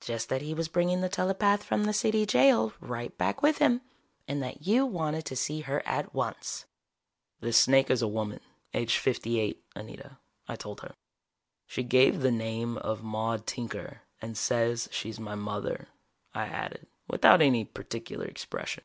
"Just 0.00 0.30
that 0.30 0.40
he 0.40 0.54
was 0.54 0.68
bringing 0.68 1.02
the 1.02 1.08
telepath 1.10 1.62
from 1.62 1.84
the 1.84 1.92
City 1.92 2.24
Jail 2.24 2.72
right 2.80 3.14
back 3.18 3.42
with 3.42 3.58
him, 3.58 3.82
and 4.26 4.42
that 4.42 4.66
you 4.66 4.86
wanted 4.86 5.26
to 5.26 5.36
see 5.36 5.60
her 5.60 5.86
at 5.86 6.14
once." 6.14 6.64
"This 7.40 7.58
snake 7.58 7.90
is 7.90 8.00
a 8.00 8.08
woman, 8.08 8.40
aged 8.72 8.96
fifty 8.96 9.38
eight, 9.38 9.62
Anita," 9.74 10.16
I 10.48 10.56
told 10.56 10.80
her. 10.80 10.94
"She 11.66 11.82
gave 11.82 12.20
the 12.22 12.32
name 12.32 12.78
of 12.78 13.02
Maude 13.02 13.46
Tinker 13.46 14.00
and 14.22 14.34
says 14.34 14.88
she's 14.90 15.20
my 15.20 15.34
mother," 15.34 15.88
I 16.32 16.44
added, 16.46 16.86
without 17.06 17.42
any 17.42 17.66
particular 17.66 18.24
expression. 18.24 18.82